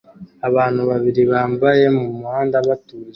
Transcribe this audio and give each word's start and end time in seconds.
Abantu 0.47 0.81
babiri 0.89 1.21
bagenda 1.31 1.87
mumuhanda 1.95 2.57
batuje 2.67 3.09